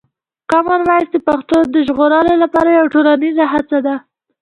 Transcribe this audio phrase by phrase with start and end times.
[0.51, 3.95] کامن وایس د پښتو د ژغورلو لپاره یوه ټولنیزه هڅه ده.